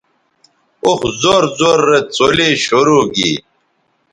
اوخ 0.83 1.01
زور 1.21 1.43
زور 1.59 1.79
رے 1.89 1.99
څلے 2.15 2.49
شروع 2.63 3.03
گی 3.13 3.31